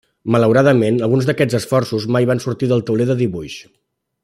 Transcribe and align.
Malauradament, 0.35 0.97
alguns 1.07 1.27
d'aquests 1.27 1.59
esforços 1.59 2.09
mai 2.15 2.27
van 2.31 2.41
sortir 2.47 2.71
del 2.73 2.83
tauler 2.89 3.09
de 3.13 3.19
dibuix. 3.21 3.61